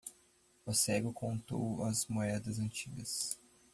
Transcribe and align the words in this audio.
O 0.65 0.73
cego 0.73 1.13
contou 1.13 1.83
as 1.85 2.07
moedas 2.07 2.57
antigas. 2.57 3.39